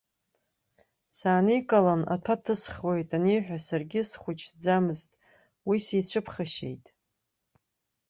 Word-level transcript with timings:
Сааникылан, 1.17 2.01
аҭәа 2.13 2.35
ҭысхуеит 2.43 3.09
аниҳәа, 3.17 3.57
саргьы 3.67 4.01
схәыҷӡамызт, 4.09 5.09
уи 5.67 5.77
сицәыԥхашьеит. 5.85 6.85